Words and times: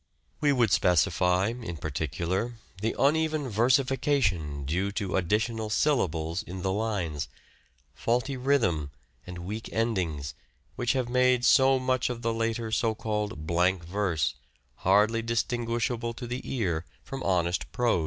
We 0.39 0.51
would 0.51 0.71
specify, 0.71 1.49
in 1.49 1.77
particular, 1.77 2.55
the 2.81 2.95
uneven 2.97 3.47
versification 3.49 4.65
due 4.65 4.91
to 4.93 5.15
additional 5.15 5.69
syllables 5.69 6.41
in 6.41 6.63
the 6.63 6.71
lines, 6.71 7.27
faulty 7.93 8.35
rhythm 8.35 8.89
and" 9.27 9.37
weak 9.45 9.69
endings," 9.71 10.33
which 10.75 10.93
have 10.93 11.07
made 11.07 11.45
so 11.45 11.77
much 11.77 12.09
of 12.09 12.23
the 12.23 12.33
later 12.33 12.71
so 12.71 12.95
called" 12.95 13.45
blank 13.45 13.85
verse" 13.85 14.33
hardly 14.77 15.21
distinguishable 15.21 16.15
to 16.15 16.25
the 16.25 16.41
ear 16.51 16.83
from 17.03 17.21
honest 17.21 17.71
prose. 17.71 17.99